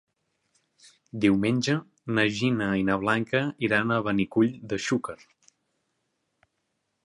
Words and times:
Diumenge 1.25 1.75
na 2.19 2.25
Gina 2.39 2.71
i 2.81 2.87
na 2.89 2.97
Blanca 3.03 3.43
iran 3.69 3.91
a 3.91 4.01
Benicull 4.11 4.53
de 4.73 4.83
Xúquer. 4.89 5.19